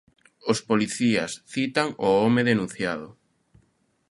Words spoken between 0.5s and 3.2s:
Os policías citan o home denunciado.